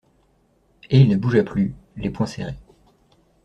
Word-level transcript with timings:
Et 0.89 0.99
il 1.01 1.09
ne 1.09 1.15
bougea 1.15 1.43
plus, 1.43 1.75
les 1.95 2.09
poings 2.09 2.25
serrés. 2.25 2.57